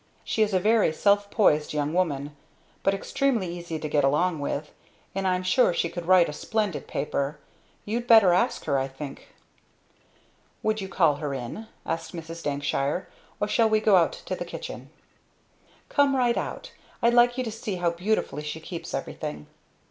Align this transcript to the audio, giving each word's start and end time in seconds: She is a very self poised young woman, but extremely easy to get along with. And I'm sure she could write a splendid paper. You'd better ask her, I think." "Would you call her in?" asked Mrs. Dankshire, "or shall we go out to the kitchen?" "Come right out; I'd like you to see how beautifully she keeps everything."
She 0.23 0.41
is 0.41 0.51
a 0.51 0.59
very 0.59 0.91
self 0.91 1.29
poised 1.29 1.73
young 1.73 1.93
woman, 1.93 2.35
but 2.81 2.95
extremely 2.95 3.45
easy 3.55 3.77
to 3.77 3.87
get 3.87 4.03
along 4.03 4.39
with. 4.39 4.71
And 5.13 5.27
I'm 5.27 5.43
sure 5.43 5.75
she 5.75 5.89
could 5.89 6.07
write 6.07 6.27
a 6.27 6.33
splendid 6.33 6.87
paper. 6.87 7.37
You'd 7.85 8.07
better 8.07 8.33
ask 8.33 8.65
her, 8.65 8.79
I 8.79 8.87
think." 8.87 9.27
"Would 10.63 10.81
you 10.81 10.89
call 10.89 11.17
her 11.17 11.35
in?" 11.35 11.67
asked 11.85 12.15
Mrs. 12.15 12.41
Dankshire, 12.41 13.09
"or 13.39 13.47
shall 13.47 13.69
we 13.69 13.79
go 13.79 13.95
out 13.95 14.13
to 14.25 14.33
the 14.35 14.43
kitchen?" 14.43 14.89
"Come 15.87 16.15
right 16.15 16.35
out; 16.35 16.71
I'd 17.03 17.13
like 17.13 17.37
you 17.37 17.43
to 17.43 17.51
see 17.51 17.75
how 17.75 17.91
beautifully 17.91 18.41
she 18.43 18.59
keeps 18.59 18.95
everything." 18.95 19.45